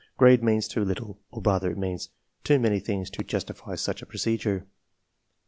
Xkadcjoaeans 0.19 0.67
too 0.67 0.83
little^ 0.83 1.17
or 1.29 1.43
rather 1.45 1.69
it 1.69 1.77
means 1.77 2.09
too 2.43 2.57
many 2.57 2.79
things 2.79 3.11
to 3.11 3.23
justify 3.23 3.75
such 3.75 4.01
a 4.01 4.07
procedure. 4.07 4.65